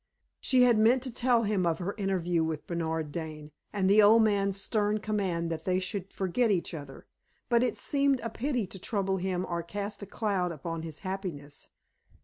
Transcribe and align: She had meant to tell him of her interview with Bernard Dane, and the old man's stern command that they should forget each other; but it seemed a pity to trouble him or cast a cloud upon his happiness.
She 0.39 0.63
had 0.63 0.79
meant 0.79 1.03
to 1.03 1.13
tell 1.13 1.43
him 1.43 1.63
of 1.63 1.77
her 1.77 1.93
interview 1.95 2.43
with 2.43 2.65
Bernard 2.65 3.11
Dane, 3.11 3.51
and 3.71 3.87
the 3.87 4.01
old 4.01 4.23
man's 4.23 4.59
stern 4.59 4.97
command 4.99 5.51
that 5.51 5.63
they 5.63 5.77
should 5.77 6.11
forget 6.11 6.49
each 6.49 6.73
other; 6.73 7.05
but 7.49 7.61
it 7.61 7.77
seemed 7.77 8.19
a 8.21 8.29
pity 8.31 8.65
to 8.65 8.79
trouble 8.79 9.17
him 9.17 9.45
or 9.47 9.61
cast 9.61 10.01
a 10.01 10.07
cloud 10.07 10.51
upon 10.51 10.81
his 10.81 11.01
happiness. 11.01 11.67